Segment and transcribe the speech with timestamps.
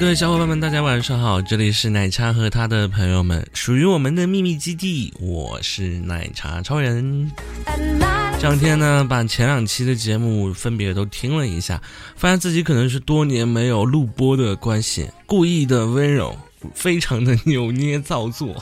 [0.00, 7.30] 各位小伙伴们，大家晚上好，这里是奶茶和他的朋友们，属于我们的秘密基地，我是奶茶超人。
[7.66, 11.78] 这两天呢，把前两期的节目分别都听了一下，
[12.16, 16.34] 发现自己可能是多年没有录播的关系，故意的温柔，
[16.74, 18.56] 非常的扭捏造作，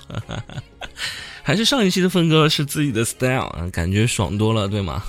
[1.45, 5.05] 还是上一期的风格是自己的 style 啊，感觉爽多了，对吗？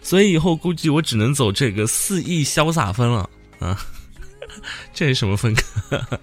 [0.00, 3.78] 所以以后估计我只能走这个肆意潇洒风了啊。
[4.94, 5.54] 这是什么风
[5.90, 6.00] 格？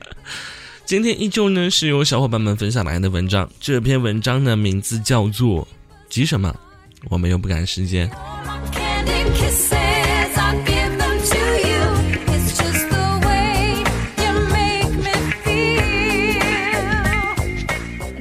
[0.86, 3.50] 今天依旧呢是由小伙伴们分享来的文章。
[3.60, 5.68] 这篇文章的名字叫做
[6.10, 6.54] “急什么？
[7.10, 8.10] 我们又不赶时间。”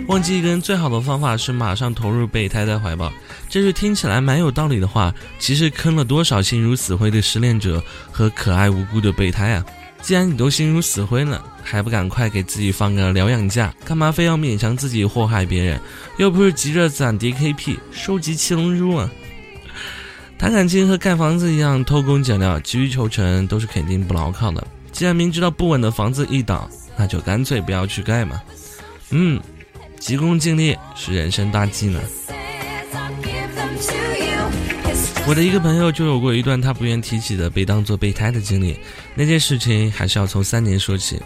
[0.09, 3.11] 忘记一个人最好的方法是马上投入备胎的怀抱。
[3.49, 9.65] 这句听起来蛮有道理的话，其实坑了多少心如死灰的失恋者和可爱无辜的备胎啊！
[10.03, 13.73] 既然你都心如死灰了，还不赶快给自己放个疗养假？
[13.85, 15.81] 干嘛非要勉强自己祸害别人？
[16.19, 19.09] 又不是急着攒 DKP、收集七龙珠啊！
[20.37, 24.67] 谈感情和盖房子一样，偷工减料、急于求成都是肯定不牢靠的。
[24.91, 28.43] 既然明知道不稳的房子易倒，那就干脆不要去盖嘛。
[29.11, 29.41] 嗯，
[30.01, 32.01] 急功近利是人生大忌呢。
[35.25, 38.77] 我的一个朋友就有过一段他不愿提起的被当做备胎的经历。
[39.15, 41.23] 那件事情还是要从三年说起，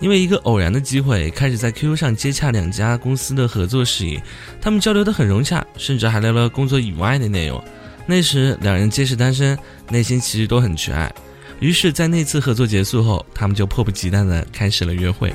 [0.00, 4.20] 因为一个偶然的机会，开始在 QQ 上接洽两家公司的合作事宜。
[4.60, 7.62] 他们交流得很融洽，甚至还聊了工作以外的内容。
[8.06, 9.56] 那时两人皆是单身，
[9.88, 11.10] 内心其实都很缺爱。
[11.60, 15.32] 于是，在那次合作结束后，他们就迫不及待地开始了约会。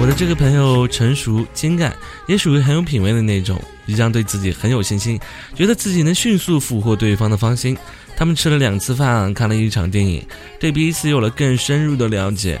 [0.00, 1.94] 我的这个朋友成熟精干，
[2.28, 5.18] 也属于很有品味的那种，一向对自己很有信心，
[5.56, 7.76] 觉得自己能迅速俘获对方的芳心。
[8.16, 10.24] 他们吃了两次饭，看了一场电影，
[10.60, 12.60] 对彼此有了更深入的了解。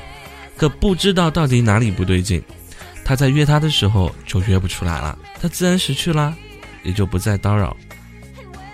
[0.56, 2.42] 可不知道到底哪里不对劲，
[3.04, 6.34] 他在约他的时候就约不出来了，他自然识趣啦，
[6.82, 7.76] 也就不再叨扰。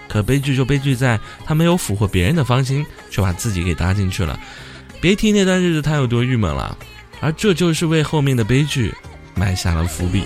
[0.08, 4.40] 可悲剧就悲剧在，他没有俘获别人的芳心，却把自己给搭进去了。
[5.02, 6.76] 别提那段日子他有多郁闷了。
[7.24, 8.94] 而这就是为后面的悲剧
[9.34, 10.24] 埋下了伏笔。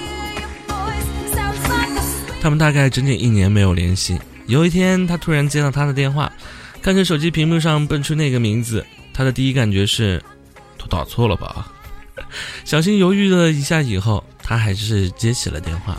[2.40, 4.18] 他们大概整整一年没有联系。
[4.46, 6.32] 有一天，他突然接到他的电话，
[6.82, 10.20] 看着手机屏幕上蹦出那个名字，他的第一感觉是：
[10.76, 11.70] 都打错了吧？
[12.64, 15.96] 小心犹豫了一下以后，他还是接起了电话。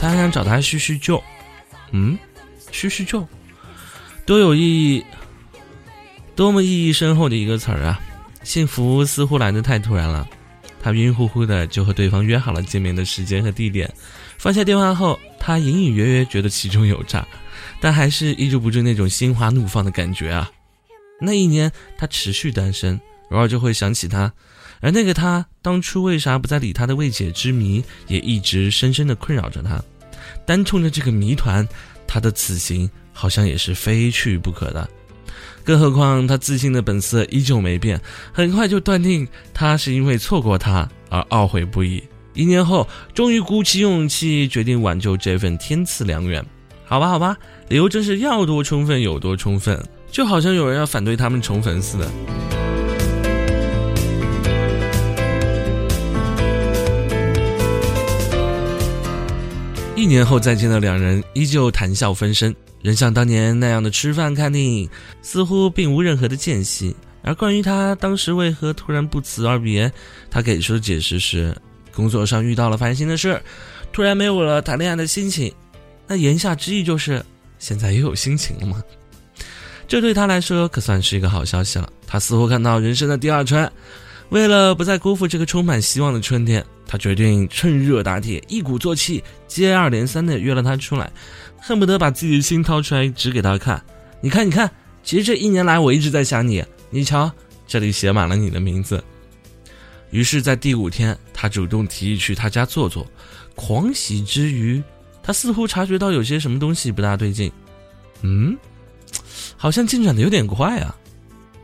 [0.00, 1.22] 他还想找他叙叙旧。
[1.92, 2.18] 嗯，
[2.72, 3.24] 叙叙旧，
[4.26, 5.04] 多有意义。
[6.36, 8.00] 多么意义深厚的一个词儿啊！
[8.42, 10.28] 幸福似乎来得太突然了，
[10.82, 13.90] 他晕乎乎的就和对方约好了见面的时间和地点。
[14.36, 17.26] 放下电话后，他隐隐约约觉得其中有诈，
[17.80, 20.50] 但还是抑制不住那种心花怒放的感觉啊！
[21.20, 23.00] 那一年，他持续单身，
[23.30, 24.30] 偶尔就会想起他，
[24.80, 29.80] 而那个他当初为啥不再理他的未解之谜，也一直深深的困扰着他。
[30.44, 31.66] 单冲着这个谜团，
[32.08, 34.86] 他的此行好像也是非去不可的。
[35.64, 38.00] 更何况，他自信的本色依旧没变，
[38.32, 42.02] 很快就断定他是因为错过他而懊悔不已。
[42.34, 46.44] 一年后，终于鼓起勇气决定挽救这份天赐良缘。
[46.84, 47.36] 好吧，好吧，
[47.68, 52.10] 理由真是要多充分有多充分，就好像有人要反对他们宠粉似的。
[59.96, 62.52] 一年后再见的两人，依旧谈笑风生。
[62.82, 64.88] 仍像当年那样的吃饭看电影，
[65.22, 66.94] 似乎并无任何的间隙。
[67.22, 69.90] 而关于他当时为何突然不辞而别，
[70.30, 71.56] 他给出的解释是：
[71.94, 73.40] 工作上遇到了烦心的事，
[73.92, 75.50] 突然没有了谈恋爱的心情。
[76.08, 77.24] 那言下之意就是
[77.60, 78.82] 现在又有心情了吗？
[79.86, 81.88] 这对他来说可算是一个好消息了。
[82.04, 83.70] 他似乎看到人生的第二春。
[84.30, 86.64] 为了不再辜负这个充满希望的春天，
[86.94, 91.10] 他决定趁热打铁，一鼓作气，接二连三的约了他出来。
[91.60, 93.82] 恨不得把自己的心掏出来指给他看，
[94.20, 94.70] 你看，你看，
[95.02, 96.64] 其实这一年来我一直在想你。
[96.90, 97.28] 你瞧，
[97.66, 99.02] 这里写满了你的名字。
[100.10, 103.04] 于是，在第五天，他主动提议去他家坐坐。
[103.56, 104.80] 狂喜之余，
[105.20, 107.50] 他似乎察觉到有些什么东西不大对劲。
[108.22, 108.56] 嗯，
[109.56, 110.94] 好像进展的有点快啊！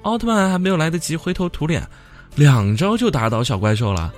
[0.02, 1.88] 奥特曼还没有来得及灰头土脸，
[2.34, 4.12] 两招就打倒小怪兽了。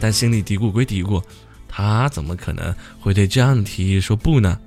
[0.00, 1.22] 但心里嘀咕归嘀咕。
[1.68, 4.58] 他怎么可能会对这样的提议说不呢？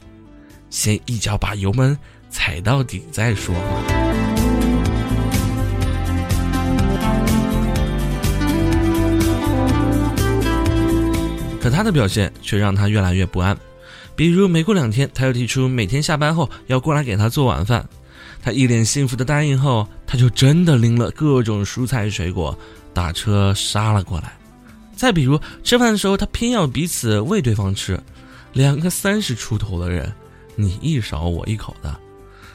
[0.69, 1.97] 先一脚把油门
[2.29, 3.55] 踩到底再说。
[11.61, 13.57] 可他的表现却让他越来越不安。
[14.15, 17.87] 比如没过两天，他又提出每天下班后要过来给他做晚饭，
[18.41, 22.57] 他一脸幸福的答应后，他就真的拎了各种蔬菜水果，
[22.93, 24.33] 打车杀了过来。
[24.97, 27.97] 再比如吃饭的时候，他偏要彼此喂对方吃，
[28.51, 30.11] 两个三十出头的人，
[30.55, 31.97] 你一勺我一口的，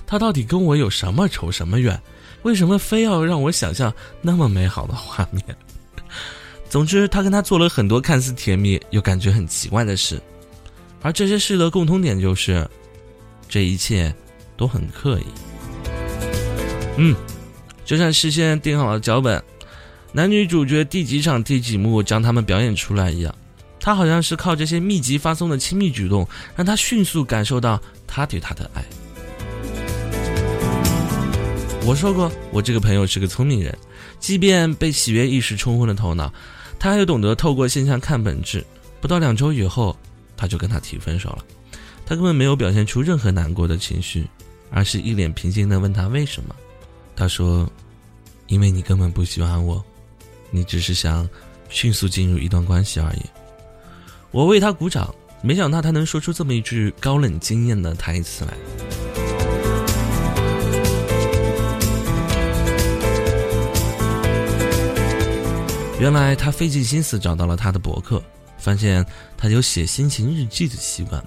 [0.06, 1.98] 他到底跟我有什么仇什么怨？
[2.42, 5.42] 为什么非要让我想象那么美好的画面？
[6.68, 10.20] 总之，他跟他做了很多看似甜蜜又感觉很奇怪的事。
[11.02, 12.68] 而这些事的共通点就是，
[13.48, 14.12] 这一切
[14.56, 15.26] 都很刻意。
[16.96, 17.14] 嗯，
[17.84, 19.42] 就像事先定好了脚本，
[20.12, 23.34] 男女主角第几场第几幕将他们表演出来一样。
[23.80, 28.84] 他好像是靠这些密集发送的亲密举动，让他迅速感受到他对他的爱。
[31.84, 33.76] 我说过，我这个朋友是个聪明人，
[34.20, 36.32] 即便被喜悦一时冲昏了头脑，
[36.78, 38.64] 他还懂得透过现象看本质。
[39.00, 39.96] 不到两周以后。
[40.34, 41.44] 他就跟他提分手了，
[42.04, 44.26] 他根本没有表现出任何难过的情绪，
[44.72, 46.56] 而是一脸平静的问他为什么。
[47.14, 47.70] 他说
[48.48, 49.80] ：“因为你根本不喜欢我，
[50.52, 51.28] 你只是想
[51.68, 53.22] 迅速进入一段关系而已。”
[54.30, 55.12] 我为他鼓掌，
[55.42, 58.54] 没想到他能说出这么一句高冷惊艳的台词来。
[65.98, 68.22] 原来他费尽心思找到了他的博客。
[68.58, 69.04] 发现
[69.36, 71.20] 他有写心情日记的习惯，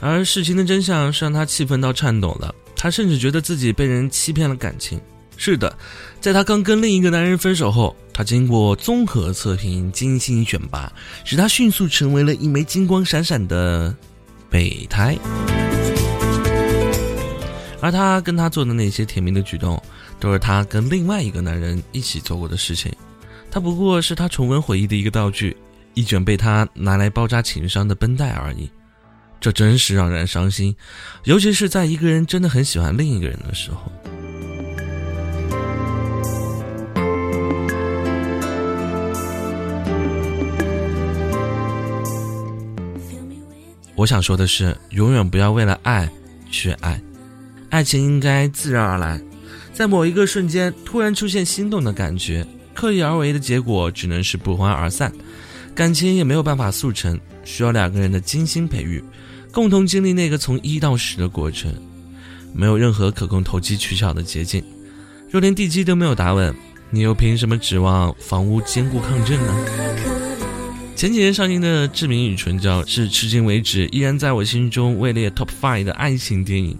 [0.00, 2.54] 而事情的真相是让他气愤到颤抖了。
[2.74, 4.98] 他甚至觉得自己被人欺骗了感情。
[5.36, 5.76] 是的，
[6.22, 10.90] 在他刚跟另一个男人分手后，他经过综合测评、精心选拔，
[11.24, 13.94] 使他迅速成为了一枚金光闪闪的
[14.48, 15.18] 备胎。
[17.82, 19.82] 而他跟他做的那些甜蜜的举动，
[20.18, 22.90] 都是他跟另外一个男人一起做过的事情。
[23.50, 25.54] 他不过是他重温回忆的一个道具。
[25.96, 28.68] 一卷被他拿来包扎情伤的绷带而已，
[29.40, 30.74] 这真是让人伤心，
[31.22, 33.92] 尤其是在一个人真的很喜欢另一个人的时候。
[44.04, 46.06] 我想说的是，永远不要为了爱
[46.50, 47.00] 去爱，
[47.70, 49.18] 爱情应该自然而来，
[49.72, 55.10] 在某一个瞬间突然出现心动的感觉，刻意而为的结果只能是不欢而散。
[55.74, 59.02] 感情也没有办法速成，需要两个人的精心培育，
[59.50, 61.72] 共同经历那个从一到十的过程。
[62.52, 64.62] 没有任何可供投机取巧的捷径。
[65.30, 66.54] 若连地基都没有打稳，
[66.90, 70.13] 你又凭什么指望房屋坚固抗震呢？
[70.96, 76.78] 前几天上映的《志明与春娇》是至今为止依然在我心中位列 Top Five 的爱情电影。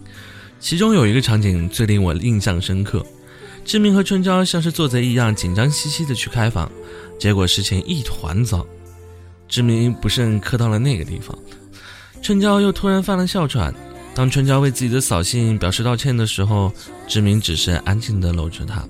[0.61, 3.05] 其中有一个场景最令我印象深刻：
[3.65, 6.71] 志明和春娇像是做贼一样紧张兮兮的去开房，
[7.19, 8.65] 结果事情一团糟。
[9.49, 11.37] 志明不慎磕到了那个地方，
[12.23, 13.75] 春娇又突然犯了哮喘。
[14.15, 16.73] 当春娇为自己的扫兴表示道歉的时候，
[17.09, 18.89] 志明只是安静地搂着她，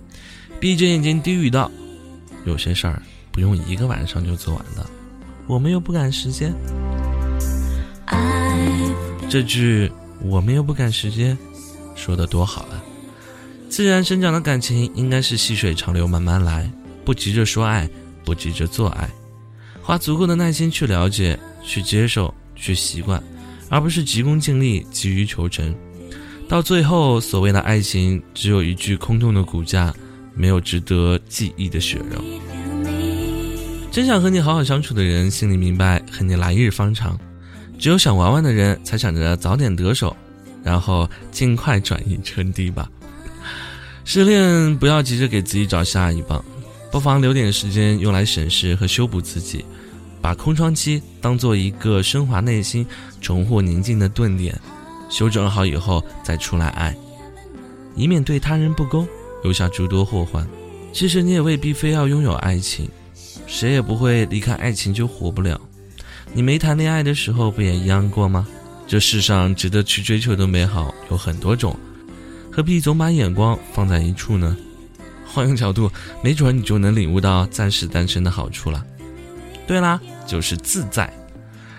[0.61, 1.73] 闭着眼睛低语道
[2.45, 4.87] ：“有些事儿不用一个晚上就做完的，
[5.47, 6.55] 我们又不赶时间。”
[9.29, 9.91] 这句
[10.23, 11.37] “我们又不赶时间”
[11.97, 12.83] 说的多好啊！
[13.69, 16.71] 自然生长的感情应该是细水长流，慢慢来，
[17.05, 17.89] 不急着说爱，
[18.25, 19.09] 不急着做爱。
[19.83, 23.23] 花足够的耐心去了解、去接受、去习惯，
[23.69, 25.75] 而不是急功近利、急于求成。
[26.49, 29.93] 到最后，所谓的爱情只有一具空洞的骨架，
[30.35, 32.23] 没有值得记忆的血肉。
[33.95, 37.17] 真想和你好好相处的人，心里明白和你来日方长；
[37.79, 40.17] 只有想玩玩的人，才想着早点得手，
[40.65, 42.91] 然后尽快转移阵地吧。
[44.05, 46.45] 失恋不要急着给自己找下一棒。
[46.91, 49.65] 不妨留点时间用来审视和修补自己，
[50.21, 52.85] 把空窗期当做一个升华内心、
[53.21, 54.61] 重获宁静的顿点，
[55.09, 56.97] 修整好以后再出来爱，
[57.95, 59.07] 以免对他人不公，
[59.45, 60.45] 留下诸多祸患。
[60.93, 62.89] 其实你也未必非要拥有爱情，
[63.47, 65.61] 谁也不会离开爱情就活不了。
[66.33, 68.47] 你没谈恋爱的时候不也一样过吗？
[68.87, 71.75] 这世上值得去追求的美好有很多种，
[72.51, 74.57] 何必总把眼光放在一处呢？
[75.27, 75.91] 换个角度，
[76.23, 78.85] 没准你就能领悟到暂时单身的好处了。
[79.67, 81.13] 对啦，就是自在，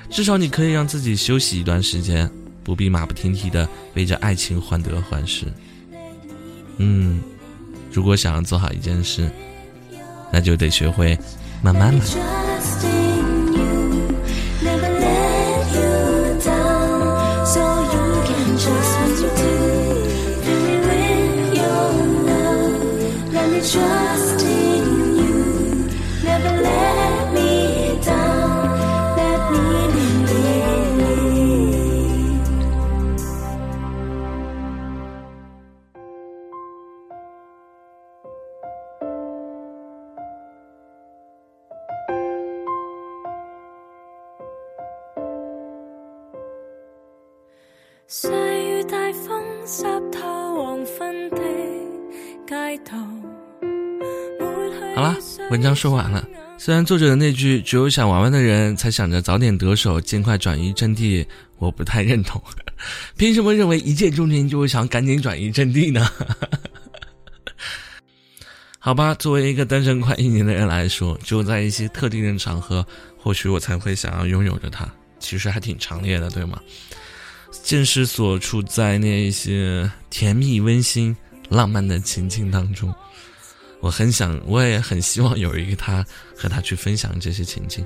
[0.10, 2.30] 至少你可以让自己休息一段时间，
[2.64, 5.46] 不必马不停蹄的为着爱情患得患失。
[6.78, 7.22] 嗯，
[7.92, 9.30] 如果想要做好一件事，
[10.32, 11.18] 那就得学会
[11.66, 12.45] 慢慢来。
[54.96, 55.18] 好了，
[55.52, 56.26] 文章说完了。
[56.58, 61.28] 虽然作者的那句“只有想玩玩的人才想着早点得手，尽快转移阵地”，
[61.60, 62.42] 我不太认同。
[63.18, 66.10] 凭什么认为一见钟情就会想赶紧转移阵地呢？
[68.80, 74.90] 好吧，作为一个单身快一年的人来说，只有在一些特定的场合，或许我才会想要拥有着他。
[75.20, 76.62] 其实还挺强烈的，对吗？
[77.64, 81.16] 见识所处在那一些甜蜜、温馨、
[81.50, 82.94] 浪漫的情境当中。
[83.82, 87.86] 我很想，我也很希望有一个他和他去分享这些情景。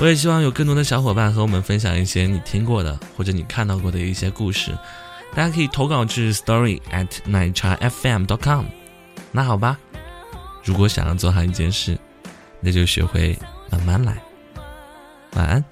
[0.00, 4.76] 我也希望有更多的小伙伴和我们分享一些你听过的或者你看到过的一些故事。
[5.32, 8.64] 大家可以投稿至 story at 奶茶 fm dot com。
[9.30, 9.78] 那好吧，
[10.64, 11.96] 如果想要做好一件事，
[12.62, 13.36] 那就学会
[13.70, 14.16] 慢慢来。
[15.34, 15.71] 晚安。